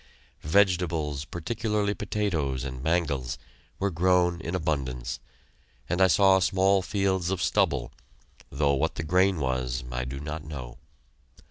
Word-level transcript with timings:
Vegetables, 0.49 1.25
particularly 1.25 1.93
potatoes 1.93 2.63
and 2.63 2.81
mangels, 2.81 3.37
were 3.77 3.91
grown 3.91 4.41
in 4.41 4.55
abundance, 4.55 5.19
and 5.87 6.01
I 6.01 6.07
saw 6.07 6.39
small 6.39 6.81
fields 6.81 7.29
of 7.29 7.39
stubble, 7.39 7.91
though 8.49 8.73
what 8.73 8.95
the 8.95 9.03
grain 9.03 9.39
was 9.39 9.83
I 9.91 10.05
do 10.05 10.19
not 10.19 10.43
know. 10.43 10.79